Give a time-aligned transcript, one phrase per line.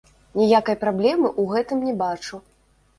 [0.39, 2.45] Ніякай праблемы ў гэтым не бачу.